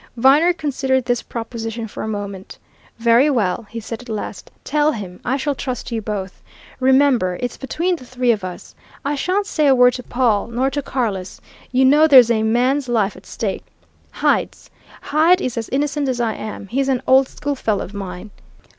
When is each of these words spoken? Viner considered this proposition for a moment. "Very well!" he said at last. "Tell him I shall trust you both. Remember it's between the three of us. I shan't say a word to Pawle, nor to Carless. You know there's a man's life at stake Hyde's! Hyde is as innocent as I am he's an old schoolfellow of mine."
Viner 0.17 0.51
considered 0.51 1.05
this 1.05 1.21
proposition 1.21 1.87
for 1.87 2.01
a 2.01 2.07
moment. 2.07 2.57
"Very 2.97 3.29
well!" 3.29 3.67
he 3.69 3.79
said 3.79 4.01
at 4.01 4.09
last. 4.09 4.49
"Tell 4.63 4.91
him 4.93 5.19
I 5.23 5.37
shall 5.37 5.53
trust 5.53 5.91
you 5.91 6.01
both. 6.01 6.41
Remember 6.79 7.37
it's 7.39 7.55
between 7.55 7.97
the 7.97 8.03
three 8.07 8.31
of 8.31 8.43
us. 8.43 8.73
I 9.05 9.13
shan't 9.13 9.45
say 9.45 9.67
a 9.67 9.75
word 9.75 9.93
to 9.93 10.01
Pawle, 10.03 10.47
nor 10.47 10.71
to 10.71 10.81
Carless. 10.81 11.39
You 11.71 11.85
know 11.85 12.07
there's 12.07 12.31
a 12.31 12.41
man's 12.41 12.89
life 12.89 13.15
at 13.15 13.27
stake 13.27 13.63
Hyde's! 14.09 14.71
Hyde 15.03 15.39
is 15.39 15.55
as 15.55 15.69
innocent 15.69 16.09
as 16.09 16.19
I 16.19 16.33
am 16.33 16.65
he's 16.69 16.89
an 16.89 17.03
old 17.05 17.27
schoolfellow 17.27 17.83
of 17.85 17.93
mine." 17.93 18.31